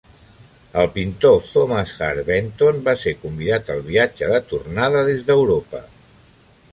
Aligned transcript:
El 0.83 0.87
pintor 0.95 1.35
Thomas 1.49 1.91
Hart 2.07 2.23
Benton 2.31 2.81
va 2.89 2.95
ser 3.03 3.13
convidat 3.25 3.69
al 3.75 3.83
viatge 3.93 4.31
de 4.35 4.41
tornada 4.55 5.05
des 5.11 5.23
d'Europa. 5.29 5.83